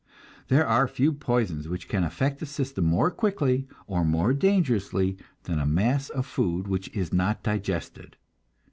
[0.47, 5.59] There are few poisons which can affect the system more quickly, or more dangerously, than
[5.59, 8.17] a mass of food which is not digested.